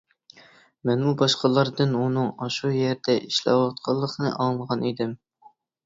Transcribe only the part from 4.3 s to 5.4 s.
ئاڭلىغان ئىدىم.